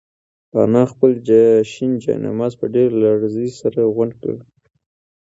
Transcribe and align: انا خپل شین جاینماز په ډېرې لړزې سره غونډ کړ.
انا 0.63 0.83
خپل 0.91 1.11
شین 1.71 1.91
جاینماز 2.03 2.53
په 2.59 2.65
ډېرې 2.73 2.93
لړزې 3.03 3.47
سره 3.59 3.79
غونډ 3.95 4.13
کړ. 4.21 4.35